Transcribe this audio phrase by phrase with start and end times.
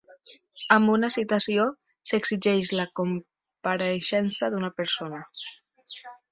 [0.75, 1.67] Amb una "citació"
[2.13, 5.25] s'exigeix la compareixença d'una persona.